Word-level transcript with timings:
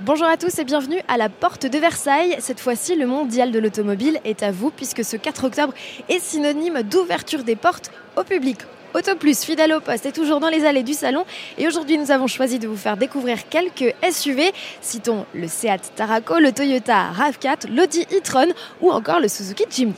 Bonjour 0.00 0.28
à 0.28 0.36
tous 0.36 0.56
et 0.60 0.64
bienvenue 0.64 1.00
à 1.08 1.16
la 1.16 1.28
porte 1.28 1.66
de 1.66 1.76
Versailles. 1.76 2.36
Cette 2.38 2.60
fois-ci, 2.60 2.94
le 2.94 3.04
mondial 3.04 3.50
de 3.50 3.58
l'automobile 3.58 4.20
est 4.24 4.44
à 4.44 4.52
vous 4.52 4.70
puisque 4.70 5.04
ce 5.04 5.16
4 5.16 5.46
octobre 5.46 5.74
est 6.08 6.20
synonyme 6.20 6.84
d'ouverture 6.84 7.42
des 7.42 7.56
portes 7.56 7.90
au 8.16 8.22
public. 8.22 8.58
Autoplus, 8.94 9.44
fidèle 9.44 9.72
au 9.72 9.80
poste, 9.80 10.06
est 10.06 10.12
toujours 10.12 10.38
dans 10.38 10.50
les 10.50 10.64
allées 10.64 10.84
du 10.84 10.94
salon 10.94 11.24
et 11.58 11.66
aujourd'hui 11.66 11.98
nous 11.98 12.12
avons 12.12 12.28
choisi 12.28 12.60
de 12.60 12.68
vous 12.68 12.76
faire 12.76 12.96
découvrir 12.96 13.48
quelques 13.48 13.92
SUV. 14.08 14.52
Citons 14.80 15.26
le 15.34 15.48
Seat 15.48 15.92
Tarraco, 15.96 16.38
le 16.38 16.52
Toyota 16.52 17.10
RAV4, 17.18 17.68
l'Audi 17.74 18.02
e-tron 18.12 18.52
ou 18.80 18.92
encore 18.92 19.18
le 19.18 19.26
Suzuki 19.26 19.64
Jimny. 19.68 19.94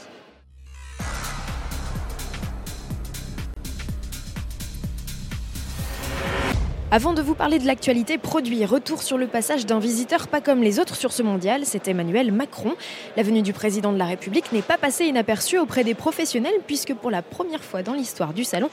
Avant 6.93 7.12
de 7.12 7.22
vous 7.22 7.36
parler 7.36 7.61
de 7.61 7.68
l'actualité 7.68 8.18
produit, 8.18 8.64
retour 8.64 9.04
sur 9.04 9.16
le 9.16 9.29
passage 9.29 9.64
d'un 9.64 9.79
visiteur 9.79 10.27
pas 10.27 10.41
comme 10.41 10.61
les 10.61 10.80
autres 10.80 10.96
sur 10.96 11.12
ce 11.12 11.23
mondial, 11.23 11.61
c'est 11.62 11.87
Emmanuel 11.87 12.32
Macron. 12.32 12.74
La 13.16 13.23
venue 13.23 13.42
du 13.42 13.52
président 13.52 13.92
de 13.92 13.98
la 13.98 14.06
République 14.06 14.51
n'est 14.51 14.60
pas 14.60 14.77
passée 14.77 15.05
inaperçue 15.05 15.59
auprès 15.59 15.84
des 15.84 15.95
professionnels 15.95 16.59
puisque 16.66 16.92
pour 16.95 17.12
la 17.12 17.23
première 17.23 17.62
fois 17.62 17.84
dans 17.84 17.95
l'histoire 17.95 18.32
du 18.32 18.42
salon, 18.42 18.70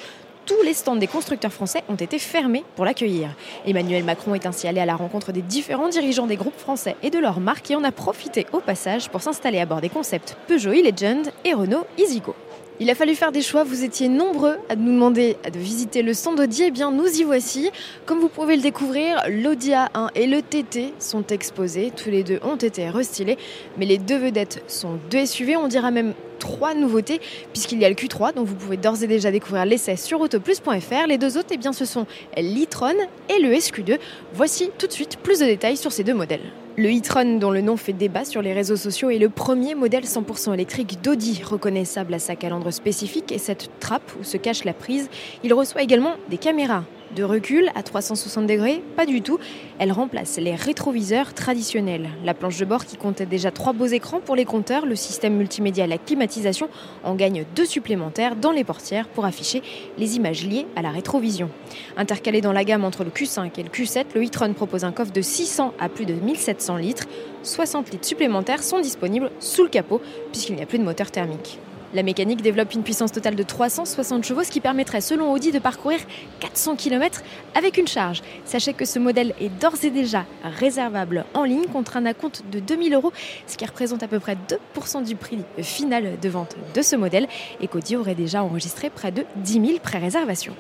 tous 0.48 0.60
les 0.66 0.74
stands 0.74 0.96
des 0.96 1.06
constructeurs 1.06 1.54
français 1.54 1.84
ont 1.90 1.96
été 1.96 2.18
fermés 2.18 2.64
pour 2.76 2.86
l'accueillir. 2.86 3.36
Emmanuel 3.68 4.04
Macron 4.04 4.34
est 4.34 4.48
ainsi 4.48 4.68
allé 4.68 4.80
à 4.80 4.88
la 4.88 4.96
rencontre 4.96 5.32
des 5.32 5.44
différents 5.44 5.90
dirigeants 5.90 6.26
des 6.26 6.38
groupes 6.38 6.58
français 6.58 6.96
et 7.04 7.12
de 7.12 7.20
leurs 7.20 7.40
marques 7.40 7.70
et 7.70 7.76
en 7.76 7.84
a 7.84 7.92
profité 7.92 8.48
au 8.52 8.62
passage 8.62 9.10
pour 9.10 9.22
s'installer 9.22 9.60
à 9.60 9.68
bord 9.68 9.82
des 9.82 9.90
concepts 9.90 10.38
Peugeot 10.48 10.72
e-Legend 10.72 11.32
et 11.46 11.54
Renault 11.54 11.86
EasyGo. 12.00 12.34
Il 12.80 12.92
a 12.92 12.96
fallu 12.96 13.16
faire 13.16 13.32
des 13.32 13.42
choix, 13.42 13.64
vous 13.64 13.84
étiez 13.84 14.08
nombreux 14.08 14.56
à 14.70 14.76
nous 14.76 14.92
demander 14.92 15.36
de 15.52 15.58
visiter 15.58 16.04
le 16.04 16.14
stand 16.14 16.40
Audi, 16.40 16.62
et 16.62 16.68
eh 16.68 16.72
bien 16.72 16.92
nous 16.92 17.08
y 17.08 17.24
voici. 17.24 17.72
Comme 18.06 18.20
vous 18.20 18.30
pouvez 18.30 18.56
le 18.56 18.62
découvrir, 18.62 19.24
l'Audi 19.28 19.72
A1 19.72 20.10
et 20.14 20.28
le 20.28 20.44
TT 20.44 20.94
sont 21.00 21.26
exposés, 21.26 21.92
tous 21.96 22.12
les 22.12 22.24
deux 22.24 22.40
ont 22.44 22.56
été 22.56 22.88
restylés, 22.88 23.40
mais 23.80 23.88
les 23.88 23.98
deux 23.98 24.18
vedettes 24.18 24.64
sont 24.68 25.00
deux 25.10 25.26
SUV, 25.26 25.58
on 25.58 25.68
dira 25.68 25.90
même 25.90 26.14
trois 26.38 26.74
nouveautés, 26.74 27.20
puisqu'il 27.54 27.80
y 27.80 27.86
a 27.86 27.90
le 27.90 27.96
Q3, 27.96 28.34
dont 28.34 28.44
vous 28.44 28.56
pouvez 28.56 28.78
d'ores 28.78 29.04
et 29.04 29.08
déjà 29.08 29.32
découvrir 29.32 29.66
l'essai 29.66 29.96
sur 29.96 30.22
autoplus.fr. 30.22 31.08
Les 31.08 31.18
deux 31.18 31.38
autres, 31.38 31.50
eh 31.52 31.58
bien, 31.58 31.74
ce 31.74 31.86
sont 31.86 32.06
l'e-tron 32.36 32.96
et 33.30 33.42
le 33.42 33.54
SQ2. 33.54 34.00
Voici 34.34 34.70
tout 34.78 34.88
de 34.88 34.92
suite 34.92 35.18
plus 35.18 35.40
de 35.40 35.46
détails 35.46 35.78
sur 35.78 35.92
ces 35.92 36.04
deux 36.04 36.14
modèles. 36.14 36.52
Le 36.78 36.90
e-tron, 36.90 37.40
dont 37.40 37.50
le 37.50 37.62
nom 37.62 37.76
fait 37.76 37.94
débat 37.94 38.24
sur 38.24 38.44
les 38.44 38.54
réseaux 38.54 38.76
sociaux, 38.76 39.10
est 39.10 39.18
le 39.18 39.30
premier 39.30 39.74
modèle 39.74 40.04
100% 40.04 40.54
électrique 40.54 41.02
d'Audi, 41.02 41.42
reconnaissable 41.44 42.14
à 42.14 42.20
sa 42.20 42.36
calandre 42.36 42.72
spécifique 42.72 43.32
et 43.32 43.40
cette 43.40 43.72
trappe 43.80 44.12
où 44.20 44.24
se 44.24 44.38
cache 44.38 44.64
la 44.64 44.74
prise. 44.74 45.10
Il 45.44 45.54
reçoit 45.56 45.82
également 45.82 46.14
des 46.30 46.38
caméras 46.38 46.84
de 47.16 47.24
recul 47.24 47.70
à 47.76 47.84
360 47.84 48.48
degrés, 48.48 48.84
pas 48.96 49.06
du 49.06 49.22
tout. 49.22 49.40
Elle 49.80 49.92
remplace 49.92 50.38
les 50.38 50.56
rétroviseurs 50.56 51.34
traditionnels. 51.34 52.10
La 52.24 52.34
planche 52.34 52.58
de 52.58 52.66
bord 52.66 52.86
qui 52.86 52.98
comptait 52.98 53.26
déjà 53.26 53.52
trois 53.52 53.74
beaux 53.74 53.86
écrans 53.86 54.20
pour 54.20 54.36
les 54.36 54.46
compteurs, 54.46 54.86
le 54.86 54.96
système 54.96 55.36
multimédia 55.36 55.86
et 55.86 55.88
la 55.88 55.98
climatisation 55.98 56.70
en 57.04 57.16
gagne 57.16 57.46
deux 57.56 57.66
supplémentaires 57.66 58.36
dans 58.36 58.52
les 58.52 58.64
portières 58.64 59.08
pour 59.08 59.26
afficher 59.26 59.62
les 59.98 60.16
images 60.16 60.46
liées 60.46 60.68
à 60.76 60.82
la 60.82 60.92
rétrovision. 60.92 61.50
Intercalé 61.96 62.42
dans 62.42 62.54
la 62.54 62.64
gamme 62.64 62.84
entre 62.84 63.04
le 63.04 63.10
Q5 63.10 63.52
et 63.58 63.64
le 63.64 63.70
Q7, 63.70 64.06
le 64.16 64.26
e-tron 64.26 64.54
propose 64.54 64.84
un 64.84 64.92
coffre 64.92 65.14
de 65.14 65.22
600 65.22 65.74
à 65.80 65.90
plus 65.90 66.06
de 66.06 66.14
1700 66.14 66.78
litres. 66.78 67.06
60 67.44 67.92
litres 67.92 68.08
supplémentaires 68.08 68.64
sont 68.64 68.80
disponibles 68.80 69.32
sous 69.40 69.64
le 69.64 69.70
capot 69.70 70.02
puisqu'il 70.32 70.56
n'y 70.56 70.64
a 70.64 70.66
plus 70.66 70.80
de 70.80 70.84
moteur 70.84 71.12
thermique. 71.12 71.60
La 71.94 72.04
mécanique 72.04 72.42
développe 72.42 72.74
une 72.74 72.84
puissance 72.84 73.14
totale 73.14 73.36
de 73.36 73.44
360 73.44 74.26
chevaux, 74.26 74.44
ce 74.44 74.52
qui 74.52 74.60
permettrait, 74.60 75.00
selon 75.00 75.32
Audi, 75.32 75.54
de 75.54 75.60
parcourir 75.60 76.00
400 76.42 76.76
km 76.76 77.24
avec 77.56 77.78
une 77.78 77.88
charge. 77.88 78.22
Sachez 78.44 78.74
que 78.74 78.84
ce 78.84 79.00
modèle 79.00 79.34
est 79.40 79.50
d'ores 79.50 79.84
et 79.84 79.90
déjà 79.90 80.26
réservable 80.44 81.26
en 81.34 81.46
ligne 81.46 81.68
contre 81.68 81.96
un 81.96 82.06
acompte 82.06 82.44
de 82.52 82.60
2000 82.60 82.94
euros, 82.94 83.14
ce 83.48 83.56
qui 83.56 83.66
représente 83.66 84.04
à 84.04 84.08
peu 84.08 84.20
près 84.20 84.36
2% 84.76 85.06
du 85.06 85.16
prix 85.16 85.40
final 85.60 86.20
de 86.20 86.30
vente 86.30 86.56
de 86.74 86.82
ce 86.82 86.98
modèle, 86.98 87.28
et 87.62 87.68
qu'Audi 87.68 87.96
aurait 87.96 88.16
déjà 88.16 88.44
enregistré 88.44 88.90
près 88.90 89.12
de 89.12 89.24
10 89.38 89.54
000 89.54 89.80
pré-réservations. 89.82 90.56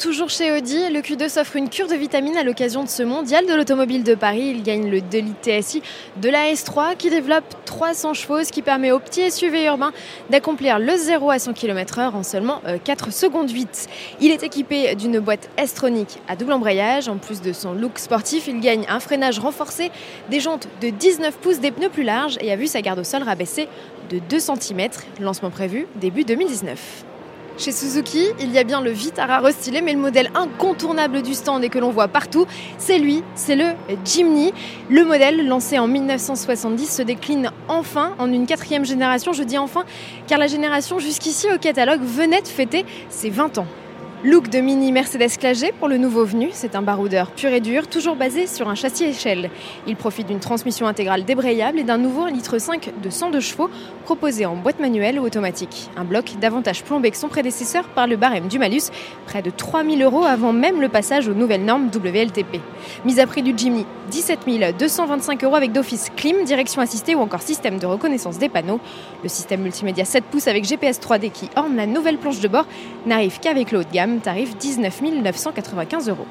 Toujours 0.00 0.30
chez 0.30 0.50
Audi, 0.50 0.88
le 0.88 1.00
Q2 1.00 1.28
s'offre 1.28 1.56
une 1.56 1.68
cure 1.68 1.86
de 1.86 1.94
vitamines 1.94 2.38
à 2.38 2.42
l'occasion 2.42 2.82
de 2.82 2.88
ce 2.88 3.02
mondial 3.02 3.44
de 3.44 3.52
l'automobile 3.52 4.02
de 4.02 4.14
Paris. 4.14 4.50
Il 4.54 4.62
gagne 4.62 4.88
le 4.88 5.02
2 5.02 5.18
litres 5.18 5.42
TSI 5.42 5.82
de 6.16 6.30
la 6.30 6.50
S3 6.50 6.96
qui 6.96 7.10
développe 7.10 7.44
300 7.66 8.14
chevaux, 8.14 8.42
ce 8.42 8.50
qui 8.50 8.62
permet 8.62 8.92
au 8.92 8.98
petit 8.98 9.30
SUV 9.30 9.66
urbain 9.66 9.92
d'accomplir 10.30 10.78
le 10.78 10.96
0 10.96 11.30
à 11.30 11.38
100 11.38 11.52
km/h 11.52 12.14
en 12.14 12.22
seulement 12.22 12.62
4 12.82 13.08
euh, 13.08 13.10
secondes 13.10 13.50
8. 13.50 13.88
Il 14.22 14.30
est 14.30 14.42
équipé 14.42 14.94
d'une 14.94 15.18
boîte 15.18 15.50
S-tronique 15.58 16.18
à 16.28 16.34
double 16.34 16.54
embrayage. 16.54 17.10
En 17.10 17.18
plus 17.18 17.42
de 17.42 17.52
son 17.52 17.74
look 17.74 17.98
sportif, 17.98 18.48
il 18.48 18.58
gagne 18.60 18.86
un 18.88 19.00
freinage 19.00 19.38
renforcé, 19.38 19.90
des 20.30 20.40
jantes 20.40 20.66
de 20.80 20.88
19 20.88 21.36
pouces, 21.36 21.60
des 21.60 21.72
pneus 21.72 21.90
plus 21.90 22.04
larges 22.04 22.38
et 22.40 22.50
a 22.50 22.56
vu 22.56 22.68
sa 22.68 22.80
garde 22.80 23.00
au 23.00 23.04
sol 23.04 23.22
rabaisser 23.22 23.68
de 24.08 24.18
2 24.18 24.38
cm. 24.38 24.88
Lancement 25.20 25.50
prévu 25.50 25.86
début 25.96 26.24
2019. 26.24 27.04
Chez 27.60 27.72
Suzuki, 27.72 28.28
il 28.40 28.52
y 28.52 28.58
a 28.58 28.64
bien 28.64 28.80
le 28.80 28.90
Vitara 28.90 29.40
restylé, 29.40 29.82
mais 29.82 29.92
le 29.92 29.98
modèle 29.98 30.30
incontournable 30.34 31.20
du 31.20 31.34
stand 31.34 31.62
et 31.62 31.68
que 31.68 31.78
l'on 31.78 31.90
voit 31.90 32.08
partout, 32.08 32.46
c'est 32.78 32.98
lui, 32.98 33.22
c'est 33.34 33.54
le 33.54 33.66
Jimny. 34.02 34.54
Le 34.88 35.04
modèle, 35.04 35.46
lancé 35.46 35.78
en 35.78 35.86
1970, 35.86 36.86
se 36.86 37.02
décline 37.02 37.50
enfin 37.68 38.14
en 38.18 38.32
une 38.32 38.46
quatrième 38.46 38.86
génération. 38.86 39.34
Je 39.34 39.42
dis 39.42 39.58
enfin, 39.58 39.84
car 40.26 40.38
la 40.38 40.46
génération 40.46 40.98
jusqu'ici 40.98 41.48
au 41.54 41.58
catalogue 41.58 42.00
venait 42.02 42.40
de 42.40 42.48
fêter 42.48 42.86
ses 43.10 43.28
20 43.28 43.58
ans. 43.58 43.66
Look 44.22 44.50
de 44.50 44.60
mini 44.60 44.92
Mercedes 44.92 45.38
Clagé 45.38 45.72
pour 45.72 45.88
le 45.88 45.96
nouveau 45.96 46.26
venu, 46.26 46.50
c'est 46.52 46.74
un 46.74 46.82
baroudeur 46.82 47.30
pur 47.30 47.48
et 47.48 47.60
dur, 47.60 47.88
toujours 47.88 48.16
basé 48.16 48.46
sur 48.46 48.68
un 48.68 48.74
châssis 48.74 49.04
échelle. 49.04 49.48
Il 49.86 49.96
profite 49.96 50.26
d'une 50.26 50.40
transmission 50.40 50.86
intégrale 50.86 51.24
débrayable 51.24 51.78
et 51.78 51.84
d'un 51.84 51.96
nouveau 51.96 52.26
1,5 52.26 52.32
litre 52.34 52.58
de 53.02 53.08
102 53.08 53.40
chevaux 53.40 53.70
proposé 54.04 54.44
en 54.44 54.56
boîte 54.56 54.78
manuelle 54.78 55.18
ou 55.18 55.22
automatique. 55.22 55.88
Un 55.96 56.04
bloc 56.04 56.34
davantage 56.38 56.84
plombé 56.84 57.10
que 57.10 57.16
son 57.16 57.28
prédécesseur 57.28 57.88
par 57.88 58.06
le 58.06 58.16
barème 58.16 58.48
du 58.48 58.58
malus, 58.58 58.90
près 59.24 59.40
de 59.40 59.48
3000 59.48 60.02
euros 60.02 60.24
avant 60.24 60.52
même 60.52 60.82
le 60.82 60.90
passage 60.90 61.26
aux 61.26 61.34
nouvelles 61.34 61.64
normes 61.64 61.86
WLTP. 61.86 62.60
Mise 63.06 63.20
à 63.20 63.26
prix 63.26 63.42
du 63.42 63.54
Jimny, 63.56 63.86
17 64.10 64.40
225 64.78 65.44
euros 65.44 65.56
avec 65.56 65.72
d'office 65.72 66.10
clim, 66.14 66.44
direction 66.44 66.82
assistée 66.82 67.14
ou 67.14 67.20
encore 67.20 67.40
système 67.40 67.78
de 67.78 67.86
reconnaissance 67.86 68.36
des 68.36 68.50
panneaux. 68.50 68.80
Le 69.22 69.30
système 69.30 69.62
multimédia 69.62 70.04
7 70.04 70.24
pouces 70.24 70.48
avec 70.48 70.64
GPS 70.64 71.00
3D 71.00 71.30
qui 71.30 71.48
orne 71.56 71.76
la 71.76 71.86
nouvelle 71.86 72.18
planche 72.18 72.40
de 72.40 72.48
bord 72.48 72.66
n'arrive 73.06 73.40
qu'avec 73.40 73.72
le 73.72 73.78
haut 73.78 73.84
de 73.84 73.90
gamme 73.90 74.09
tarif 74.18 74.56
19 74.56 75.02
995 75.22 76.08
euros. 76.08 76.26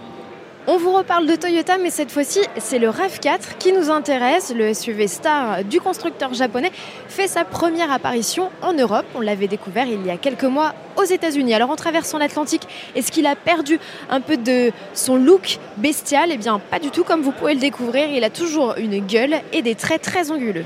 On 0.67 0.77
vous 0.77 0.91
reparle 0.91 1.25
de 1.25 1.35
Toyota, 1.35 1.77
mais 1.79 1.89
cette 1.89 2.11
fois-ci, 2.11 2.41
c'est 2.57 2.77
le 2.77 2.89
RAV4 2.89 3.57
qui 3.57 3.71
nous 3.71 3.89
intéresse. 3.89 4.53
Le 4.55 4.71
SUV 4.73 5.07
star 5.07 5.63
du 5.63 5.81
constructeur 5.81 6.33
japonais 6.33 6.71
fait 7.07 7.27
sa 7.27 7.43
première 7.43 7.91
apparition 7.91 8.51
en 8.61 8.73
Europe. 8.73 9.05
On 9.15 9.21
l'avait 9.21 9.47
découvert 9.47 9.87
il 9.87 10.05
y 10.05 10.11
a 10.11 10.17
quelques 10.17 10.43
mois 10.43 10.75
aux 10.95 11.05
États-Unis. 11.05 11.55
Alors 11.55 11.71
en 11.71 11.75
traversant 11.75 12.19
l'Atlantique, 12.19 12.67
est-ce 12.93 13.11
qu'il 13.11 13.25
a 13.25 13.35
perdu 13.35 13.79
un 14.11 14.21
peu 14.21 14.37
de 14.37 14.71
son 14.93 15.15
look 15.15 15.57
bestial? 15.77 16.29
Eh 16.31 16.37
bien, 16.37 16.59
pas 16.59 16.77
du 16.77 16.91
tout. 16.91 17.03
Comme 17.03 17.21
vous 17.21 17.31
pouvez 17.31 17.55
le 17.55 17.59
découvrir, 17.59 18.09
il 18.11 18.23
a 18.23 18.29
toujours 18.29 18.75
une 18.77 18.99
gueule 18.99 19.37
et 19.53 19.63
des 19.63 19.73
traits 19.73 20.03
très 20.03 20.29
anguleux. 20.29 20.65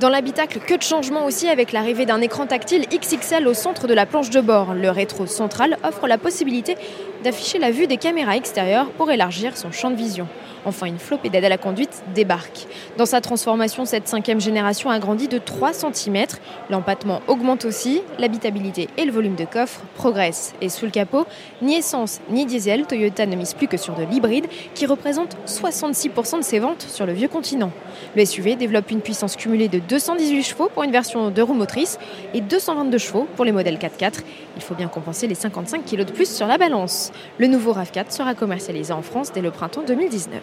Dans 0.00 0.08
l'habitacle, 0.08 0.60
que 0.60 0.72
de 0.72 0.82
changements 0.82 1.26
aussi 1.26 1.46
avec 1.46 1.72
l'arrivée 1.72 2.06
d'un 2.06 2.22
écran 2.22 2.46
tactile 2.46 2.86
XXL 2.88 3.46
au 3.46 3.52
centre 3.52 3.86
de 3.86 3.92
la 3.92 4.06
planche 4.06 4.30
de 4.30 4.40
bord. 4.40 4.72
Le 4.72 4.88
rétro 4.88 5.26
central 5.26 5.76
offre 5.84 6.06
la 6.06 6.16
possibilité 6.16 6.78
d'afficher 7.22 7.58
la 7.58 7.70
vue 7.70 7.86
des 7.86 7.96
caméras 7.96 8.36
extérieures 8.36 8.90
pour 8.90 9.10
élargir 9.10 9.56
son 9.56 9.72
champ 9.72 9.90
de 9.90 9.96
vision. 9.96 10.26
Enfin, 10.64 10.86
une 10.86 10.98
flopée 10.98 11.30
d'aide 11.30 11.44
à 11.44 11.48
la 11.48 11.56
conduite 11.56 12.02
débarque. 12.14 12.66
Dans 12.98 13.06
sa 13.06 13.20
transformation, 13.20 13.86
cette 13.86 14.08
cinquième 14.08 14.40
génération 14.40 14.90
a 14.90 14.98
grandi 14.98 15.26
de 15.26 15.38
3 15.38 15.72
cm. 15.72 16.26
L'empattement 16.68 17.22
augmente 17.28 17.64
aussi, 17.64 18.02
l'habitabilité 18.18 18.88
et 18.98 19.04
le 19.04 19.12
volume 19.12 19.36
de 19.36 19.46
coffre 19.46 19.80
progressent. 19.94 20.54
Et 20.60 20.68
sous 20.68 20.84
le 20.84 20.90
capot, 20.90 21.24
ni 21.62 21.76
essence 21.76 22.20
ni 22.28 22.44
diesel, 22.44 22.84
Toyota 22.86 23.24
ne 23.24 23.36
mise 23.36 23.54
plus 23.54 23.68
que 23.68 23.78
sur 23.78 23.94
de 23.94 24.04
l'hybride 24.04 24.46
qui 24.74 24.84
représente 24.84 25.36
66% 25.46 26.38
de 26.38 26.42
ses 26.42 26.58
ventes 26.58 26.82
sur 26.82 27.06
le 27.06 27.12
vieux 27.14 27.28
continent. 27.28 27.72
Le 28.14 28.24
SUV 28.24 28.56
développe 28.56 28.90
une 28.90 29.00
puissance 29.00 29.36
cumulée 29.36 29.68
de 29.68 29.78
218 29.78 30.42
chevaux 30.42 30.68
pour 30.72 30.82
une 30.82 30.92
version 30.92 31.30
de 31.30 31.42
roue 31.42 31.54
motrice 31.54 31.98
et 32.34 32.40
222 32.40 32.98
chevaux 32.98 33.26
pour 33.36 33.44
les 33.44 33.52
modèles 33.52 33.78
4x4. 33.78 34.20
Il 34.56 34.62
faut 34.62 34.74
bien 34.74 34.88
compenser 34.88 35.26
les 35.26 35.34
55 35.34 35.84
kg 35.86 36.04
de 36.04 36.12
plus 36.12 36.30
sur 36.30 36.46
la 36.46 36.58
balance. 36.58 37.09
Le 37.38 37.46
nouveau 37.46 37.72
RAV4 37.72 38.10
sera 38.10 38.34
commercialisé 38.34 38.92
en 38.92 39.02
France 39.02 39.32
dès 39.32 39.40
le 39.40 39.50
printemps 39.50 39.82
2019. 39.86 40.40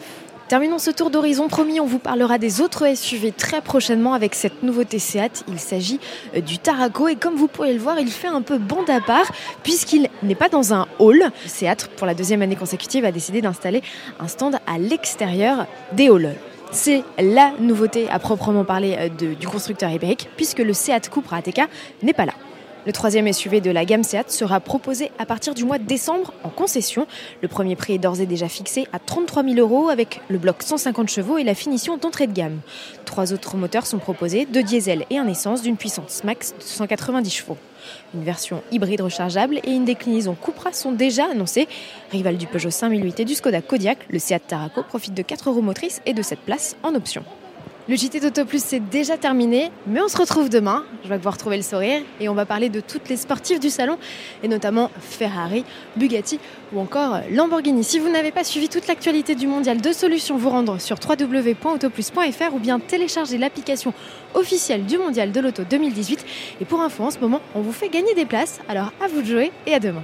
Terminons 0.47 0.79
ce 0.79 0.91
tour 0.91 1.09
d'horizon. 1.09 1.49
Promis, 1.49 1.81
on 1.81 1.85
vous 1.85 1.99
parlera 1.99 2.37
des 2.37 2.61
autres 2.61 2.95
SUV 2.95 3.33
très 3.33 3.59
prochainement 3.59 4.13
avec 4.13 4.33
cette 4.33 4.63
nouveauté 4.63 4.97
Seat. 4.97 5.43
Il 5.49 5.59
s'agit 5.59 5.99
euh, 6.37 6.39
du 6.39 6.57
Tarraco 6.57 7.09
et 7.09 7.17
comme 7.17 7.35
vous 7.35 7.49
pouvez 7.49 7.73
le 7.73 7.79
voir, 7.79 7.99
il 7.99 8.09
fait 8.09 8.29
un 8.29 8.41
peu 8.41 8.57
bande 8.57 8.89
à 8.89 9.01
part 9.01 9.29
puisqu'il 9.63 10.09
n'est 10.23 10.35
pas 10.35 10.47
dans 10.47 10.73
un 10.73 10.87
hall. 10.99 11.31
Seat, 11.45 11.89
pour 11.97 12.07
la 12.07 12.13
deuxième 12.13 12.41
année 12.41 12.55
consécutive, 12.55 13.03
a 13.03 13.11
décidé 13.11 13.41
d'installer 13.41 13.83
un 14.21 14.29
stand 14.29 14.57
à 14.65 14.77
l'extérieur 14.77 15.67
des 15.91 16.07
halls. 16.07 16.35
C'est 16.71 17.03
la 17.19 17.51
nouveauté 17.59 18.07
à 18.09 18.17
proprement 18.17 18.63
parler 18.63 18.95
euh, 18.97 19.09
du 19.09 19.47
constructeur 19.47 19.91
ibérique 19.91 20.29
puisque 20.37 20.59
le 20.59 20.71
Seat 20.71 21.09
Cupra 21.09 21.37
ATK 21.37 21.63
n'est 22.03 22.13
pas 22.13 22.25
là. 22.25 22.33
Le 22.87 22.93
troisième 22.93 23.29
SUV 23.33 23.59
de 23.59 23.69
la 23.69 23.83
gamme 23.83 24.05
Seat 24.05 24.31
sera 24.31 24.61
proposé 24.61 25.11
à 25.19 25.25
partir 25.25 25.53
du 25.53 25.65
mois 25.65 25.77
de 25.77 25.83
décembre 25.83 26.33
en 26.45 26.49
concession. 26.49 27.05
Le 27.41 27.49
premier 27.49 27.75
prix 27.75 27.95
est 27.95 27.97
d'ores 27.97 28.21
et 28.21 28.25
déjà 28.25 28.47
fixé 28.47 28.87
à 28.93 28.99
33 28.99 29.43
000 29.43 29.55
euros 29.57 29.89
avec 29.89 30.21
le 30.29 30.37
bloc 30.37 30.63
150 30.63 31.09
chevaux 31.09 31.37
et 31.37 31.43
la 31.43 31.53
finition 31.53 31.97
d'entrée 31.97 32.27
de 32.27 32.31
gamme. 32.31 32.61
Trois 33.03 33.33
autres 33.33 33.57
moteurs 33.57 33.85
sont 33.85 33.97
proposés, 33.97 34.45
deux 34.45 34.63
diesel 34.63 35.05
et 35.09 35.17
un 35.17 35.27
essence 35.27 35.63
d'une 35.63 35.75
puissance 35.75 36.23
max 36.23 36.55
de 36.57 36.63
190 36.63 37.29
chevaux. 37.29 37.57
Une 38.13 38.23
version 38.23 38.63
hybride 38.71 39.01
rechargeable 39.01 39.59
et 39.65 39.71
une 39.71 39.83
déclinaison 39.83 40.37
Cupra 40.41 40.71
sont 40.71 40.93
déjà 40.93 41.25
annoncées. 41.25 41.67
Rival 42.13 42.37
du 42.37 42.47
Peugeot 42.47 42.71
5008 42.71 43.19
et 43.19 43.25
du 43.25 43.35
Skoda 43.35 43.61
Kodiaq, 43.61 43.97
le 44.09 44.17
Seat 44.17 44.47
Tarraco 44.47 44.83
profite 44.83 45.13
de 45.13 45.23
4 45.23 45.51
roues 45.51 45.61
motrices 45.61 46.01
et 46.05 46.13
de 46.13 46.21
cette 46.21 46.39
place 46.39 46.77
en 46.83 46.95
option. 46.95 47.25
Le 47.89 47.95
JT 47.95 48.19
d'Auto 48.19 48.43
Plus 48.43 48.61
c'est 48.61 48.81
déjà 48.81 49.15
terminé, 49.15 49.71
mais 49.85 50.01
on 50.01 50.09
se 50.09 50.17
retrouve 50.17 50.49
demain. 50.49 50.83
Je 51.05 51.09
vais 51.09 51.15
pouvoir 51.15 51.37
trouver 51.37 51.55
le 51.55 51.63
sourire 51.63 52.01
et 52.19 52.27
on 52.27 52.33
va 52.33 52.45
parler 52.45 52.67
de 52.67 52.81
toutes 52.81 53.07
les 53.07 53.15
sportives 53.15 53.61
du 53.61 53.69
salon 53.69 53.97
et 54.43 54.49
notamment 54.49 54.91
Ferrari, 54.99 55.63
Bugatti 55.95 56.37
ou 56.73 56.81
encore 56.81 57.21
Lamborghini. 57.31 57.85
Si 57.85 57.99
vous 57.99 58.09
n'avez 58.09 58.31
pas 58.31 58.43
suivi 58.43 58.67
toute 58.67 58.87
l'actualité 58.87 59.35
du 59.35 59.47
mondial 59.47 59.79
de 59.79 59.91
solutions, 59.93 60.35
vous 60.35 60.49
rendre 60.49 60.81
sur 60.81 60.97
www.autoplus.fr 60.99 62.53
ou 62.53 62.59
bien 62.59 62.79
télécharger 62.81 63.37
l'application 63.37 63.93
officielle 64.33 64.85
du 64.85 64.97
mondial 64.97 65.31
de 65.31 65.39
l'auto 65.39 65.63
2018. 65.63 66.25
Et 66.59 66.65
pour 66.65 66.81
info, 66.81 67.05
en 67.05 67.11
ce 67.11 67.19
moment, 67.19 67.39
on 67.55 67.61
vous 67.61 67.71
fait 67.71 67.87
gagner 67.87 68.13
des 68.15 68.25
places. 68.25 68.59
Alors 68.67 68.91
à 68.99 69.07
vous 69.07 69.21
de 69.21 69.27
jouer 69.27 69.51
et 69.65 69.73
à 69.73 69.79
demain. 69.79 70.03